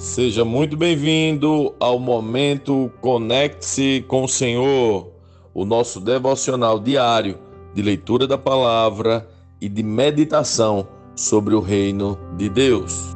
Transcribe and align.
Seja 0.00 0.46
muito 0.46 0.78
bem-vindo 0.78 1.74
ao 1.78 1.98
momento 1.98 2.90
Conecte-se 3.02 4.02
com 4.08 4.24
o 4.24 4.28
Senhor, 4.28 5.12
o 5.52 5.66
nosso 5.66 6.00
devocional 6.00 6.80
diário 6.80 7.38
de 7.74 7.82
leitura 7.82 8.26
da 8.26 8.38
palavra 8.38 9.28
e 9.60 9.68
de 9.68 9.82
meditação 9.82 10.88
sobre 11.14 11.54
o 11.54 11.60
reino 11.60 12.18
de 12.38 12.48
Deus. 12.48 13.14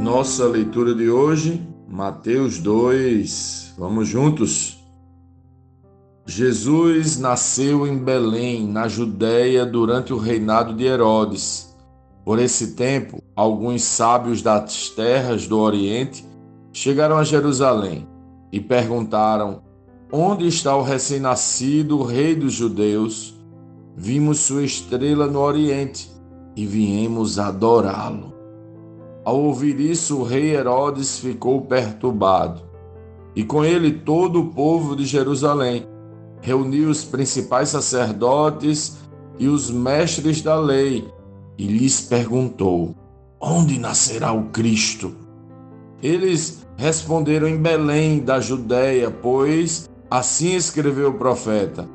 Nossa 0.00 0.46
leitura 0.46 0.94
de 0.94 1.10
hoje, 1.10 1.60
Mateus 1.88 2.60
2. 2.60 3.74
Vamos 3.76 4.06
juntos. 4.06 4.78
Jesus 6.24 7.18
nasceu 7.18 7.84
em 7.84 7.98
Belém, 7.98 8.64
na 8.64 8.86
Judéia, 8.86 9.66
durante 9.66 10.12
o 10.12 10.18
reinado 10.18 10.72
de 10.72 10.84
Herodes. 10.84 11.67
Por 12.28 12.38
esse 12.38 12.74
tempo, 12.74 13.22
alguns 13.34 13.82
sábios 13.84 14.42
das 14.42 14.90
terras 14.90 15.46
do 15.46 15.58
Oriente 15.58 16.26
chegaram 16.70 17.16
a 17.16 17.24
Jerusalém 17.24 18.06
e 18.52 18.60
perguntaram: 18.60 19.62
Onde 20.12 20.46
está 20.46 20.76
o 20.76 20.82
recém-nascido 20.82 22.02
rei 22.02 22.34
dos 22.34 22.52
judeus? 22.52 23.34
Vimos 23.96 24.40
sua 24.40 24.62
estrela 24.62 25.26
no 25.26 25.38
Oriente 25.38 26.10
e 26.54 26.66
viemos 26.66 27.38
adorá-lo. 27.38 28.34
Ao 29.24 29.40
ouvir 29.40 29.80
isso, 29.80 30.18
o 30.18 30.22
rei 30.22 30.54
Herodes 30.54 31.18
ficou 31.18 31.62
perturbado, 31.62 32.60
e 33.34 33.42
com 33.42 33.64
ele 33.64 33.90
todo 33.90 34.42
o 34.42 34.50
povo 34.52 34.94
de 34.94 35.06
Jerusalém. 35.06 35.86
Reuniu 36.42 36.90
os 36.90 37.04
principais 37.04 37.70
sacerdotes 37.70 38.98
e 39.38 39.48
os 39.48 39.70
mestres 39.70 40.42
da 40.42 40.56
lei 40.60 41.08
e 41.58 41.66
lhes 41.66 42.00
perguntou: 42.00 42.94
Onde 43.40 43.78
nascerá 43.78 44.32
o 44.32 44.44
Cristo? 44.44 45.12
Eles 46.00 46.64
responderam 46.76 47.48
em 47.48 47.56
Belém 47.56 48.20
da 48.20 48.40
Judéia, 48.40 49.10
pois 49.10 49.90
assim 50.08 50.54
escreveu 50.54 51.10
o 51.10 51.18
profeta: 51.18 51.88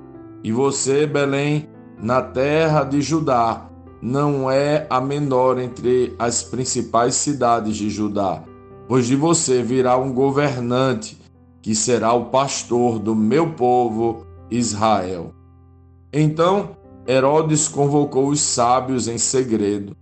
E 0.44 0.52
você, 0.52 1.08
Belém, 1.08 1.70
na 1.98 2.22
terra 2.22 2.84
de 2.84 3.02
Judá, 3.02 3.70
não 4.02 4.52
é 4.52 4.86
a 4.90 5.00
menor 5.00 5.58
entre 5.58 6.14
as 6.20 6.44
principais 6.44 7.16
cidades 7.16 7.78
de 7.78 7.90
Judá, 7.90 8.44
pois 8.88 9.08
de 9.08 9.16
você 9.16 9.64
virá 9.64 9.98
um 9.98 10.14
governante 10.14 11.18
que 11.62 11.74
será 11.74 12.12
o 12.12 12.26
pastor 12.26 13.00
do 13.00 13.16
meu 13.16 13.54
povo 13.54 14.28
Israel. 14.52 15.34
Então 16.12 16.76
Herodes 17.08 17.68
convocou 17.68 18.30
os 18.30 18.40
sábios 18.40 19.10
em 19.10 19.18
segredo 19.18 19.96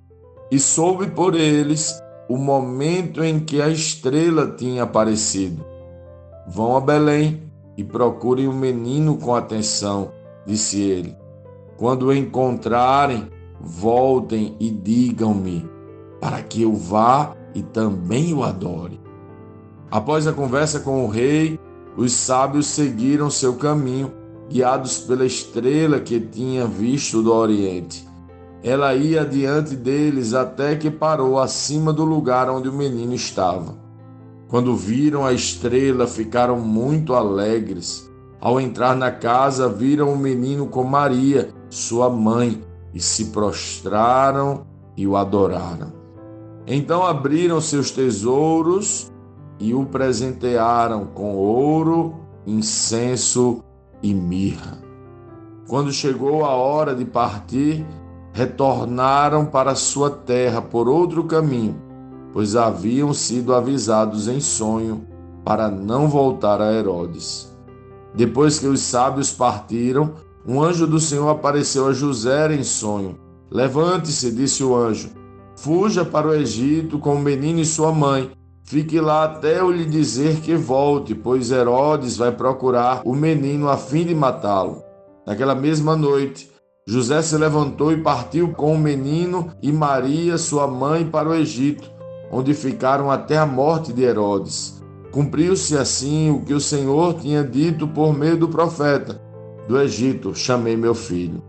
e 0.52 0.60
soube 0.60 1.08
por 1.08 1.34
eles 1.34 2.00
o 2.30 2.38
momento 2.38 3.24
em 3.24 3.40
que 3.40 3.60
a 3.62 3.70
estrela 3.70 4.52
tinha 4.56 4.84
aparecido. 4.84 5.66
Vão 6.48 6.78
a 6.78 6.80
Belém 6.80 7.52
e 7.76 7.84
procurem 7.84 8.48
o 8.48 8.54
menino 8.54 9.18
com 9.18 9.34
atenção, 9.34 10.12
disse 10.46 10.80
ele. 10.80 11.16
Quando 11.76 12.08
o 12.08 12.14
encontrarem, 12.14 13.28
voltem 13.60 14.56
e 14.60 14.70
digam-me, 14.70 15.68
para 16.20 16.44
que 16.44 16.62
eu 16.62 16.74
vá 16.74 17.36
e 17.56 17.64
também 17.64 18.34
o 18.34 18.44
adore. 18.44 19.02
Após 19.90 20.28
a 20.28 20.34
conversa 20.34 20.80
com 20.80 21.04
o 21.04 21.10
rei, 21.10 21.60
os 21.98 22.14
sábios 22.14 22.68
seguiram 22.68 23.30
seu 23.30 23.56
caminho 23.56 24.21
guiados 24.52 25.00
pela 25.00 25.26
estrela 25.26 26.00
que 26.00 26.20
tinha 26.20 26.68
visto 26.68 27.24
do 27.24 27.34
Oriente. 27.34 28.08
Ela 28.62 28.94
ia 28.94 29.26
diante 29.26 29.76
deles 29.76 30.34
até 30.34 30.76
que 30.76 30.92
parou 30.92 31.40
acima 31.40 31.94
do 31.94 32.04
lugar 32.04 32.50
onde 32.50 32.70
o 32.70 32.74
menino 32.74 33.14
estava. 33.14 33.76
Quando 34.48 34.76
viram 34.76 35.26
a 35.26 35.32
estrela, 35.32 36.06
ficaram 36.06 36.60
muito 36.60 37.14
alegres. 37.14 38.12
Ao 38.40 38.60
entrar 38.60 38.96
na 38.96 39.10
casa, 39.10 39.70
viram 39.70 40.12
o 40.12 40.18
menino 40.18 40.68
com 40.68 40.84
Maria, 40.84 41.50
sua 41.70 42.10
mãe, 42.10 42.62
e 42.94 43.00
se 43.00 43.26
prostraram 43.26 44.68
e 44.98 45.08
o 45.08 45.16
adoraram. 45.16 45.94
Então 46.68 47.04
abriram 47.04 47.62
seus 47.62 47.90
tesouros 47.90 49.12
e 49.60 49.74
o 49.74 49.86
presentearam 49.86 51.06
com 51.06 51.36
ouro, 51.36 52.16
incenso 52.46 53.64
e 54.02 54.14
mirra. 54.14 54.80
Quando 55.68 55.92
chegou 55.92 56.44
a 56.44 56.50
hora 56.50 56.94
de 56.94 57.06
partir, 57.06 57.86
retornaram 58.34 59.46
para 59.46 59.76
sua 59.76 60.10
terra 60.10 60.62
por 60.62 60.88
outro 60.88 61.24
caminho, 61.24 61.76
pois 62.34 62.56
haviam 62.56 63.14
sido 63.14 63.54
avisados 63.54 64.28
em 64.28 64.40
sonho 64.40 65.06
para 65.44 65.70
não 65.70 66.08
voltar 66.08 66.62
a 66.62 66.74
Herodes. 66.74 67.52
Depois 68.14 68.60
que 68.60 68.68
os 68.68 68.82
sábios 68.82 69.32
partiram, 69.32 70.14
um 70.46 70.62
anjo 70.62 70.88
do 70.88 71.00
Senhor 71.00 71.30
apareceu 71.30 71.88
a 71.88 71.94
José 71.94 72.54
em 72.54 72.64
sonho. 72.64 73.18
Levante-se, 73.50 74.32
disse 74.32 74.64
o 74.64 74.76
anjo, 74.76 75.10
fuja 75.56 76.04
para 76.04 76.28
o 76.28 76.34
Egito 76.34 77.00
com 77.00 77.16
o 77.16 77.20
menino 77.20 77.60
e 77.60 77.66
sua 77.66 77.92
mãe 77.92 78.32
Fique 78.64 79.02
lá 79.02 79.26
até 79.26 79.60
eu 79.60 79.70
lhe 79.72 79.86
dizer 79.86 80.38
que 80.38 80.56
volte, 80.56 81.14
pois 81.14 81.52
Herodes 81.52 82.16
vai 82.16 82.32
procurar 82.32 83.02
o 83.04 83.14
menino 83.14 83.68
a 83.68 83.76
fim 83.76 84.06
de 84.06 84.16
matá-lo. 84.16 84.82
Naquela 85.28 85.54
mesma 85.54 85.96
noite, 85.96 86.50
José 86.88 87.22
se 87.22 87.38
levantou 87.38 87.92
e 87.92 88.02
partiu 88.02 88.54
com 88.54 88.74
o 88.74 88.78
menino 88.78 89.52
e 89.62 89.72
Maria, 89.72 90.38
sua 90.38 90.68
mãe, 90.68 91.06
para 91.06 91.30
o 91.30 91.36
Egito, 91.36 91.92
onde 92.32 92.54
ficaram 92.54 93.12
até 93.12 93.38
a 93.38 93.46
morte 93.46 93.92
de 93.92 94.04
Herodes. 94.04 94.82
Cumpriu-se 95.12 95.78
assim 95.78 96.32
o 96.32 96.42
que 96.42 96.54
o 96.54 96.62
Senhor 96.62 97.16
tinha 97.16 97.44
dito 97.44 97.88
por 97.88 98.18
meio 98.18 98.38
do 98.38 98.48
profeta: 98.48 99.22
Do 99.68 99.80
Egito 99.82 100.34
chamei 100.34 100.78
meu 100.78 100.96
filho. 100.96 101.44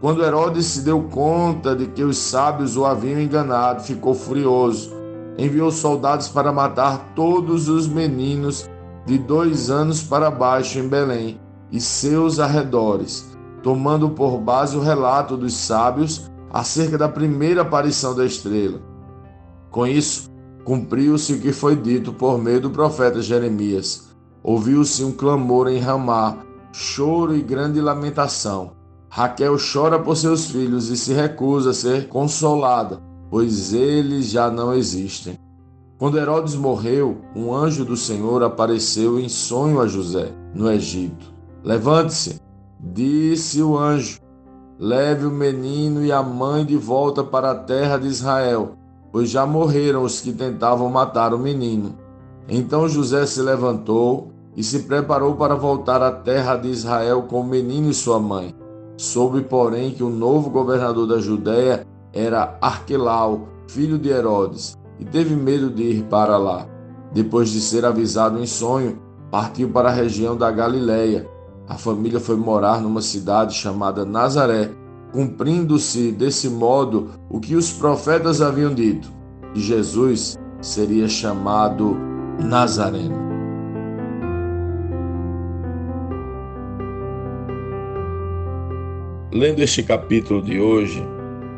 Quando 0.00 0.24
Herodes 0.24 0.64
se 0.66 0.80
deu 0.82 1.02
conta 1.02 1.76
de 1.76 1.86
que 1.86 2.02
os 2.02 2.16
sábios 2.16 2.76
o 2.76 2.86
haviam 2.86 3.20
enganado, 3.20 3.82
ficou 3.82 4.14
furioso 4.14 4.95
enviou 5.38 5.70
soldados 5.70 6.28
para 6.28 6.52
matar 6.52 7.12
todos 7.14 7.68
os 7.68 7.86
meninos 7.86 8.68
de 9.04 9.18
dois 9.18 9.70
anos 9.70 10.02
para 10.02 10.30
baixo 10.30 10.78
em 10.78 10.88
Belém 10.88 11.40
e 11.70 11.80
seus 11.80 12.40
arredores, 12.40 13.36
tomando 13.62 14.10
por 14.10 14.38
base 14.38 14.76
o 14.76 14.80
relato 14.80 15.36
dos 15.36 15.54
sábios 15.54 16.30
acerca 16.50 16.96
da 16.96 17.08
primeira 17.08 17.62
aparição 17.62 18.14
da 18.14 18.24
estrela. 18.24 18.80
Com 19.70 19.86
isso, 19.86 20.30
cumpriu-se 20.64 21.34
o 21.34 21.40
que 21.40 21.52
foi 21.52 21.76
dito 21.76 22.12
por 22.12 22.38
meio 22.38 22.60
do 22.60 22.70
profeta 22.70 23.20
Jeremias. 23.20 24.08
Ouviu-se 24.42 25.04
um 25.04 25.12
clamor 25.12 25.68
em 25.68 25.78
Ramá, 25.78 26.38
choro 26.72 27.36
e 27.36 27.42
grande 27.42 27.80
lamentação. 27.80 28.72
Raquel 29.08 29.56
chora 29.56 29.98
por 29.98 30.16
seus 30.16 30.50
filhos 30.50 30.88
e 30.88 30.96
se 30.96 31.12
recusa 31.12 31.70
a 31.70 31.74
ser 31.74 32.08
consolada, 32.08 33.00
pois 33.36 33.74
eles 33.74 34.30
já 34.30 34.50
não 34.50 34.72
existem. 34.72 35.38
Quando 35.98 36.16
Herodes 36.16 36.54
morreu, 36.54 37.18
um 37.36 37.52
anjo 37.52 37.84
do 37.84 37.94
Senhor 37.94 38.42
apareceu 38.42 39.20
em 39.20 39.28
sonho 39.28 39.78
a 39.78 39.86
José, 39.86 40.32
no 40.54 40.72
Egito. 40.72 41.34
Levante-se, 41.62 42.40
disse 42.80 43.60
o 43.62 43.76
anjo, 43.76 44.20
leve 44.78 45.26
o 45.26 45.30
menino 45.30 46.02
e 46.02 46.10
a 46.10 46.22
mãe 46.22 46.64
de 46.64 46.78
volta 46.78 47.22
para 47.22 47.50
a 47.50 47.54
terra 47.54 47.98
de 47.98 48.06
Israel, 48.06 48.70
pois 49.12 49.28
já 49.28 49.44
morreram 49.44 50.02
os 50.02 50.22
que 50.22 50.32
tentavam 50.32 50.88
matar 50.88 51.34
o 51.34 51.38
menino. 51.38 51.94
Então 52.48 52.88
José 52.88 53.26
se 53.26 53.42
levantou 53.42 54.30
e 54.56 54.64
se 54.64 54.84
preparou 54.84 55.36
para 55.36 55.54
voltar 55.54 56.00
à 56.00 56.10
terra 56.10 56.56
de 56.56 56.68
Israel 56.68 57.24
com 57.24 57.42
o 57.42 57.46
menino 57.46 57.90
e 57.90 57.94
sua 57.94 58.18
mãe. 58.18 58.54
Soube, 58.96 59.42
porém, 59.42 59.90
que 59.90 60.02
o 60.02 60.08
novo 60.08 60.48
governador 60.48 61.06
da 61.06 61.18
Judéia 61.18 61.86
era 62.16 62.56
Arquelau, 62.62 63.46
filho 63.68 63.98
de 63.98 64.08
Herodes, 64.08 64.74
e 64.98 65.04
teve 65.04 65.36
medo 65.36 65.70
de 65.70 65.82
ir 65.82 66.04
para 66.04 66.38
lá. 66.38 66.66
Depois 67.12 67.50
de 67.50 67.60
ser 67.60 67.84
avisado 67.84 68.38
em 68.40 68.46
sonho, 68.46 68.98
partiu 69.30 69.68
para 69.68 69.90
a 69.90 69.92
região 69.92 70.34
da 70.34 70.50
Galiléia. 70.50 71.28
A 71.68 71.74
família 71.74 72.18
foi 72.18 72.36
morar 72.36 72.80
numa 72.80 73.02
cidade 73.02 73.54
chamada 73.54 74.04
Nazaré, 74.04 74.70
cumprindo-se 75.12 76.10
desse 76.10 76.48
modo 76.48 77.10
o 77.28 77.38
que 77.38 77.54
os 77.54 77.70
profetas 77.72 78.40
haviam 78.40 78.72
dito, 78.72 79.12
que 79.52 79.60
Jesus 79.60 80.38
seria 80.60 81.08
chamado 81.08 81.96
Nazareno. 82.42 83.26
Lendo 89.32 89.60
este 89.60 89.82
capítulo 89.82 90.40
de 90.40 90.58
hoje, 90.58 91.06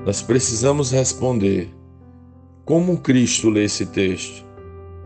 nós 0.09 0.23
precisamos 0.23 0.91
responder 0.91 1.69
como 2.65 2.97
Cristo 2.97 3.51
lê 3.51 3.65
esse 3.65 3.85
texto, 3.85 4.43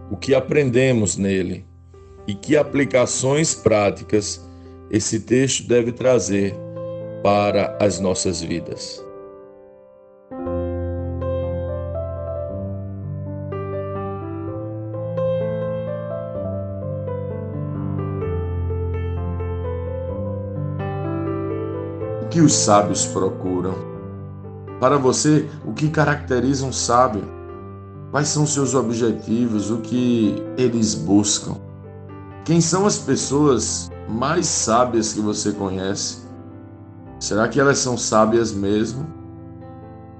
o 0.08 0.16
que 0.16 0.32
aprendemos 0.32 1.16
nele 1.16 1.66
e 2.24 2.36
que 2.36 2.56
aplicações 2.56 3.52
práticas 3.52 4.48
esse 4.92 5.18
texto 5.18 5.66
deve 5.66 5.90
trazer 5.90 6.54
para 7.20 7.76
as 7.80 7.98
nossas 7.98 8.40
vidas. 8.40 9.04
O 22.22 22.28
que 22.30 22.40
os 22.40 22.54
sábios 22.54 23.04
procuram? 23.06 23.91
Para 24.82 24.98
você, 24.98 25.48
o 25.64 25.72
que 25.72 25.88
caracteriza 25.88 26.66
um 26.66 26.72
sábio? 26.72 27.22
Quais 28.10 28.26
são 28.26 28.44
seus 28.44 28.74
objetivos? 28.74 29.70
O 29.70 29.78
que 29.78 30.34
eles 30.58 30.92
buscam? 30.96 31.54
Quem 32.44 32.60
são 32.60 32.84
as 32.84 32.98
pessoas 32.98 33.88
mais 34.08 34.44
sábias 34.44 35.12
que 35.12 35.20
você 35.20 35.52
conhece? 35.52 36.22
Será 37.20 37.46
que 37.46 37.60
elas 37.60 37.78
são 37.78 37.96
sábias 37.96 38.50
mesmo? 38.50 39.06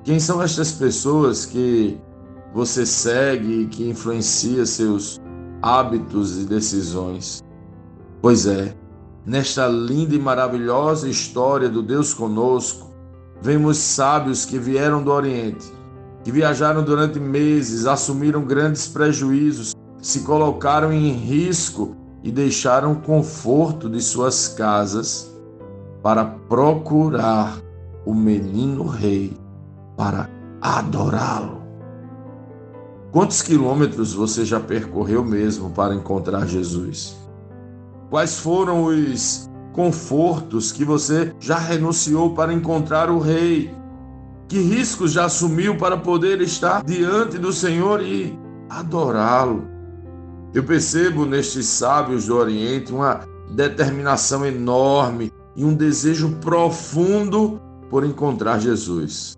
Quem 0.05 0.21
são 0.21 0.41
estas 0.41 0.71
pessoas 0.71 1.45
que 1.45 1.99
você 2.55 2.87
segue 2.87 3.63
e 3.63 3.67
que 3.67 3.91
influencia 3.91 4.65
seus 4.65 5.21
hábitos 5.61 6.39
e 6.39 6.45
decisões? 6.45 7.43
Pois 8.21 8.47
é, 8.47 8.77
nesta 9.27 9.67
linda 9.67 10.15
e 10.15 10.21
maravilhosa 10.21 11.09
história 11.09 11.69
do 11.69 11.83
Deus 11.83 12.15
conosco, 12.15 12.92
vemos 13.43 13.77
sábios 13.79 14.45
que 14.45 14.57
vieram 14.57 15.03
do 15.03 15.11
Oriente, 15.11 15.67
que 16.23 16.31
viajaram 16.31 16.85
durante 16.85 17.19
meses, 17.19 17.87
assumiram 17.87 18.45
grandes 18.45 18.87
prejuízos, 18.87 19.75
se 20.01 20.21
colocaram 20.21 20.93
em 20.93 21.11
risco 21.13 21.97
e 22.23 22.31
deixaram 22.31 22.93
o 22.93 23.01
conforto 23.01 23.91
de 23.91 24.01
suas 24.01 24.47
casas 24.47 25.29
para 26.03 26.25
procurar 26.25 27.61
o 28.07 28.15
menino 28.15 28.87
rei 28.87 29.37
para 29.97 30.31
adorá-lo. 30.61 31.63
Quantos 33.11 33.43
quilômetros 33.43 34.15
você 34.15 34.45
já 34.45 34.61
percorreu 34.61 35.25
mesmo 35.25 35.71
para 35.71 35.95
encontrar 35.95 36.47
Jesus? 36.47 37.17
Quais 38.09 38.39
foram 38.39 38.85
os 38.85 39.51
confortos 39.73 40.71
que 40.71 40.85
você 40.85 41.35
já 41.41 41.59
renunciou 41.59 42.35
para 42.35 42.53
encontrar 42.53 43.11
o 43.11 43.19
Rei? 43.19 43.75
Que 44.49 44.61
riscos 44.61 45.13
já 45.13 45.25
assumiu 45.25 45.77
para 45.77 45.97
poder 45.97 46.41
estar 46.41 46.85
diante 46.85 47.39
do 47.39 47.53
Senhor 47.53 48.03
e 48.03 48.39
adorá-lo? 48.69 49.67
Eu 50.55 50.63
percebo 50.63 51.25
nestes 51.25 51.67
sábios 51.67 52.27
do 52.27 52.37
Oriente 52.37 52.93
uma 52.93 53.21
determinação 53.51 54.45
enorme 54.45 55.33
e 55.57 55.65
um 55.65 55.75
desejo 55.75 56.37
profundo 56.41 57.61
por 57.89 58.05
encontrar 58.05 58.59
Jesus. 58.59 59.37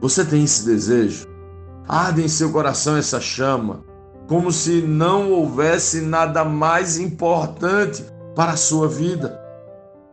Você 0.00 0.24
tem 0.24 0.44
esse 0.44 0.66
desejo? 0.66 1.26
Arde 1.88 2.22
em 2.22 2.28
seu 2.28 2.50
coração 2.50 2.96
essa 2.96 3.20
chama, 3.20 3.82
como 4.26 4.52
se 4.52 4.82
não 4.82 5.30
houvesse 5.32 6.00
nada 6.00 6.44
mais 6.44 6.98
importante 6.98 8.04
para 8.34 8.52
a 8.52 8.56
sua 8.56 8.88
vida. 8.88 9.43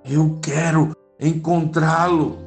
Eu 0.03 0.39
quero 0.41 0.91
encontrá-lo. 1.19 2.37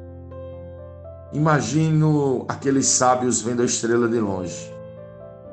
Imagino 1.33 2.45
aqueles 2.49 2.87
sábios 2.87 3.43
vendo 3.43 3.62
a 3.62 3.65
estrela 3.65 4.09
de 4.09 4.19
longe. 4.19 4.73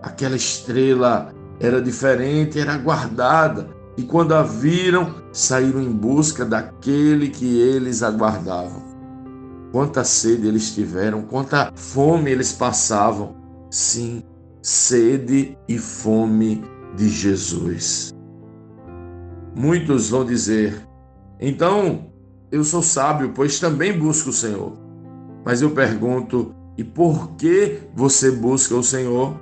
Aquela 0.02 0.36
estrela 0.36 1.32
era 1.60 1.82
diferente, 1.82 2.60
era 2.60 2.78
guardada, 2.78 3.70
e 3.96 4.04
quando 4.04 4.34
a 4.34 4.42
viram, 4.42 5.14
saíram 5.32 5.80
em 5.80 5.92
busca 5.92 6.44
daquele 6.44 7.30
que 7.30 7.60
eles 7.60 8.02
aguardavam. 8.02 8.82
Quanta 9.72 10.04
sede 10.04 10.48
eles 10.48 10.74
tiveram, 10.74 11.22
quanta 11.22 11.72
fome 11.76 12.32
eles 12.32 12.52
passavam. 12.52 13.36
Sim, 13.70 14.24
sede 14.62 15.58
e 15.68 15.78
fome 15.78 16.64
de 16.96 17.08
Jesus. 17.10 18.12
Muitos 19.56 20.10
vão 20.10 20.26
dizer: 20.26 20.82
então 21.42 22.12
eu 22.52 22.64
sou 22.64 22.84
sábio, 22.84 23.32
pois 23.34 23.60
também 23.60 23.98
busco 23.98 24.30
o 24.30 24.34
Senhor. 24.34 24.74
Mas 25.44 25.62
eu 25.62 25.72
pergunto: 25.72 26.54
e 26.78 26.84
por 26.84 27.32
que 27.32 27.80
você 27.96 28.30
busca 28.30 28.76
o 28.76 28.84
Senhor? 28.84 29.40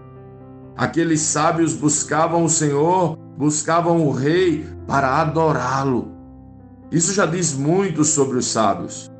Aqueles 0.78 1.20
sábios 1.20 1.74
buscavam 1.74 2.46
o 2.46 2.50
Senhor, 2.50 3.18
buscavam 3.38 4.08
o 4.08 4.12
Rei 4.12 4.66
para 4.88 5.20
adorá-lo. 5.20 6.12
Isso 6.90 7.14
já 7.14 7.26
diz 7.26 7.54
muito 7.54 8.04
sobre 8.06 8.38
os 8.38 8.46
sábios. 8.46 9.12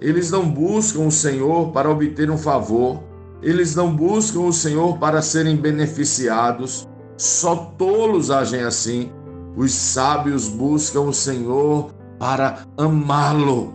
Eles 0.00 0.30
não 0.30 0.48
buscam 0.48 1.06
o 1.06 1.10
Senhor 1.10 1.72
para 1.72 1.90
obter 1.90 2.30
um 2.30 2.38
favor, 2.38 3.02
eles 3.42 3.74
não 3.74 3.94
buscam 3.94 4.40
o 4.40 4.52
Senhor 4.52 4.98
para 4.98 5.22
serem 5.22 5.56
beneficiados. 5.56 6.86
Só 7.16 7.56
tolos 7.76 8.30
agem 8.30 8.62
assim. 8.62 9.10
Os 9.56 9.72
sábios 9.72 10.48
buscam 10.48 11.00
o 11.00 11.12
Senhor 11.12 11.92
para 12.18 12.66
amá-lo. 12.76 13.74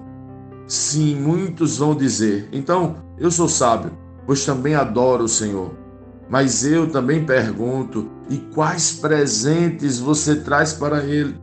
Sim, 0.68 1.16
muitos 1.16 1.78
vão 1.78 1.95
dizer: 1.95 2.50
então 2.51 2.95
eu 3.18 3.30
sou 3.31 3.48
sábio, 3.48 3.92
pois 4.25 4.45
também 4.45 4.75
adoro 4.75 5.25
o 5.25 5.30
Senhor. 5.30 5.72
Mas 6.30 6.66
eu 6.66 6.90
também 6.90 7.25
pergunto: 7.25 8.10
e 8.30 8.38
quais 8.38 8.94
presentes 8.94 10.00
você 10.00 10.36
traz 10.36 10.74
para 10.74 11.04
ele? 11.04 11.36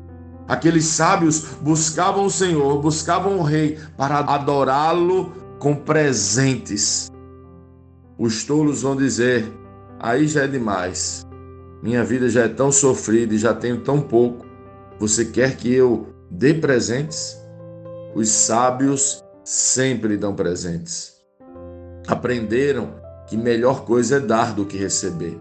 Aqueles 0.49 0.87
sábios 0.87 1.45
buscavam 1.61 2.25
o 2.25 2.31
Senhor, 2.31 2.81
buscavam 2.81 3.39
o 3.39 3.43
Rei 3.43 3.79
para 3.97 4.19
adorá-lo 4.19 5.33
com 5.59 5.77
presentes. 5.77 7.09
Os 8.19 8.45
tolos 8.45 8.83
vão 8.83 8.97
dizer: 8.97 9.51
aí 9.99 10.27
já 10.27 10.43
é 10.43 10.49
demais. 10.49 11.25
Minha 11.83 12.05
vida 12.05 12.29
já 12.29 12.43
é 12.43 12.49
tão 12.49 12.73
sofrida 12.73 13.35
e 13.35 13.39
já 13.39 13.55
tenho 13.55 13.81
tão 13.81 14.01
pouco. 14.01 14.45
Você 14.99 15.25
quer 15.25 15.57
que 15.57 15.73
eu 15.73 16.09
dê 16.31 16.55
presentes? 16.55 17.37
Os 18.15 18.31
sábios 18.31 19.25
sempre 19.45 20.17
dão 20.17 20.35
presentes. 20.35 21.17
Aprenderam 22.07 22.95
que 23.27 23.37
melhor 23.37 23.85
coisa 23.85 24.17
é 24.17 24.21
dar 24.21 24.55
do 24.55 24.65
que 24.65 24.77
receber. 24.77 25.39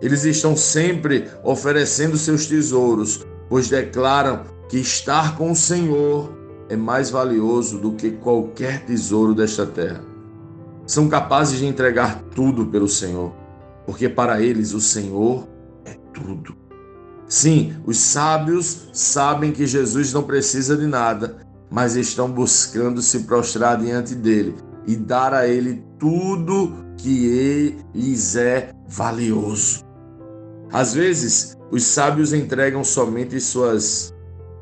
Eles 0.00 0.24
estão 0.24 0.56
sempre 0.56 1.28
oferecendo 1.42 2.16
seus 2.16 2.46
tesouros, 2.46 3.26
pois 3.48 3.68
declaram 3.68 4.44
que 4.68 4.78
estar 4.78 5.36
com 5.36 5.50
o 5.50 5.56
Senhor 5.56 6.32
é 6.68 6.76
mais 6.76 7.10
valioso 7.10 7.78
do 7.78 7.92
que 7.92 8.12
qualquer 8.12 8.84
tesouro 8.86 9.34
desta 9.34 9.66
terra. 9.66 10.02
São 10.86 11.08
capazes 11.08 11.58
de 11.58 11.66
entregar 11.66 12.22
tudo 12.34 12.66
pelo 12.66 12.88
Senhor, 12.88 13.34
porque 13.84 14.08
para 14.08 14.40
eles 14.40 14.72
o 14.72 14.80
Senhor 14.80 15.46
é 15.84 15.94
tudo. 16.14 16.59
Sim, 17.30 17.76
os 17.86 17.96
sábios 17.96 18.90
sabem 18.92 19.52
que 19.52 19.64
Jesus 19.64 20.12
não 20.12 20.24
precisa 20.24 20.76
de 20.76 20.84
nada, 20.84 21.36
mas 21.70 21.94
estão 21.94 22.28
buscando 22.28 23.00
se 23.00 23.20
prostrar 23.20 23.78
diante 23.78 24.16
dele 24.16 24.56
e 24.84 24.96
dar 24.96 25.32
a 25.32 25.46
ele 25.46 25.84
tudo 25.96 26.74
que 26.96 27.78
lhes 27.94 28.34
é 28.34 28.72
valioso. 28.88 29.84
Às 30.72 30.92
vezes, 30.92 31.56
os 31.70 31.84
sábios 31.84 32.32
entregam 32.32 32.82
somente 32.82 33.40
suas 33.40 34.12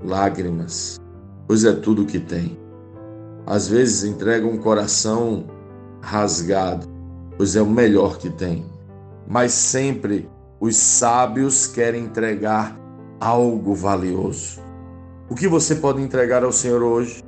lágrimas, 0.04 1.00
pois 1.46 1.64
é 1.64 1.72
tudo 1.72 2.02
o 2.02 2.06
que 2.06 2.20
tem. 2.20 2.60
Às 3.46 3.66
vezes, 3.66 4.04
entregam 4.04 4.50
um 4.50 4.58
coração 4.58 5.46
rasgado, 6.02 6.86
pois 7.38 7.56
é 7.56 7.62
o 7.62 7.70
melhor 7.70 8.18
que 8.18 8.28
tem. 8.28 8.66
Mas 9.26 9.52
sempre 9.52 10.28
os 10.60 10.76
sábios 10.76 11.66
querem 11.66 12.04
entregar 12.04 12.78
algo 13.20 13.74
valioso. 13.74 14.60
O 15.28 15.34
que 15.34 15.46
você 15.46 15.76
pode 15.76 16.02
entregar 16.02 16.42
ao 16.42 16.52
Senhor 16.52 16.82
hoje? 16.82 17.22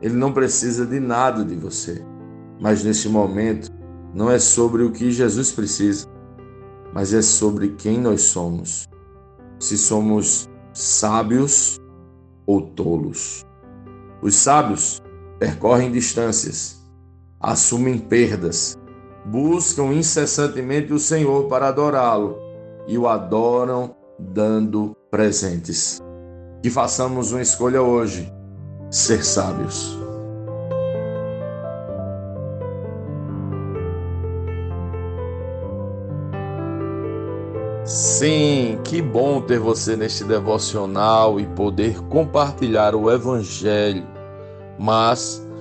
Ele 0.00 0.14
não 0.14 0.32
precisa 0.32 0.86
de 0.86 0.98
nada 0.98 1.44
de 1.44 1.54
você. 1.54 2.04
Mas 2.60 2.82
neste 2.82 3.08
momento, 3.08 3.70
não 4.14 4.30
é 4.30 4.38
sobre 4.38 4.82
o 4.82 4.90
que 4.90 5.10
Jesus 5.10 5.52
precisa, 5.52 6.06
mas 6.92 7.14
é 7.14 7.22
sobre 7.22 7.70
quem 7.70 7.98
nós 7.98 8.22
somos. 8.22 8.88
Se 9.58 9.78
somos 9.78 10.48
sábios 10.72 11.78
ou 12.46 12.62
tolos. 12.62 13.44
Os 14.22 14.34
sábios 14.34 15.00
percorrem 15.38 15.92
distâncias, 15.92 16.84
assumem 17.38 17.98
perdas, 17.98 18.76
buscam 19.24 19.92
incessantemente 19.92 20.92
o 20.92 20.98
Senhor 20.98 21.48
para 21.48 21.68
adorá-lo 21.68 22.38
e 22.86 22.96
o 22.96 23.08
adoram 23.08 23.94
dando 24.18 24.96
presentes. 25.10 26.00
Que 26.62 26.70
façamos 26.70 27.32
uma 27.32 27.42
escolha 27.42 27.82
hoje: 27.82 28.30
ser 28.90 29.24
sábios. 29.24 29.98
Sim, 37.84 38.78
que 38.84 39.02
bom 39.02 39.40
ter 39.40 39.58
você 39.58 39.96
neste 39.96 40.22
devocional 40.22 41.40
e 41.40 41.46
poder 41.46 42.00
compartilhar 42.02 42.94
o 42.94 43.10
Evangelho. 43.10 44.06
Mas, 44.78 45.44